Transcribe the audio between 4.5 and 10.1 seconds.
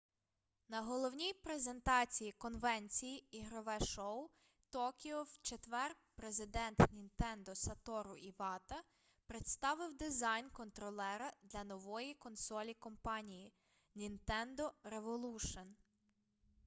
токіо в четвер президент нінтендо сатору івата представив